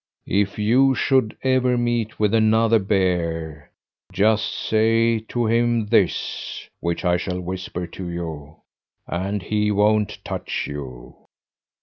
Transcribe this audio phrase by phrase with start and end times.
[0.25, 3.69] If you should ever meet with another bear,
[4.11, 8.55] just say to him this which I shall whisper to you
[9.05, 11.27] and he won't touch you."